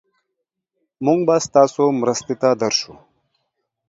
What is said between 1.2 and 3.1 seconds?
به ستاسو مرستې ته درشو.